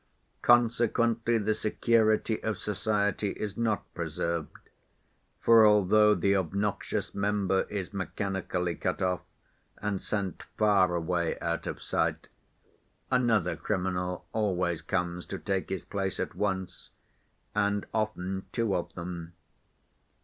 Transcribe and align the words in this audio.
Consequently 0.41 1.37
the 1.37 1.53
security 1.53 2.41
of 2.41 2.57
society 2.57 3.33
is 3.33 3.55
not 3.55 3.83
preserved, 3.93 4.57
for, 5.39 5.63
although 5.63 6.15
the 6.15 6.35
obnoxious 6.35 7.13
member 7.13 7.67
is 7.69 7.93
mechanically 7.93 8.73
cut 8.73 8.99
off 8.99 9.21
and 9.79 10.01
sent 10.01 10.41
far 10.57 10.95
away 10.95 11.39
out 11.39 11.67
of 11.67 11.83
sight, 11.83 12.27
another 13.11 13.55
criminal 13.55 14.25
always 14.33 14.81
comes 14.81 15.23
to 15.27 15.37
take 15.37 15.69
his 15.69 15.83
place 15.85 16.19
at 16.19 16.33
once, 16.33 16.89
and 17.53 17.85
often 17.93 18.47
two 18.51 18.75
of 18.75 18.91
them. 18.95 19.33